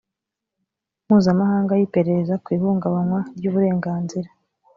mpuzamahanga 1.03 1.73
y 1.79 1.83
iperereza 1.87 2.35
ku 2.43 2.47
ihungabanywa 2.55 3.19
ry 3.37 3.45
uburenganzira 3.49 4.29